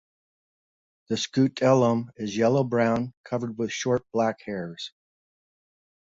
The 1.09 1.15
scutellum 1.15 2.09
is 2.17 2.35
yellow 2.35 2.63
brown 2.63 3.13
covered 3.23 3.59
with 3.59 3.71
short 3.71 4.03
black 4.11 4.41
hairs. 4.41 4.93